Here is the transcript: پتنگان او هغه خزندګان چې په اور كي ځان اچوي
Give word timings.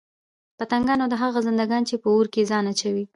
پتنگان 0.57 0.99
او 1.03 1.09
هغه 1.21 1.33
خزندګان 1.35 1.83
چې 1.89 1.95
په 2.01 2.07
اور 2.15 2.25
كي 2.33 2.41
ځان 2.49 2.65
اچوي 2.71 3.03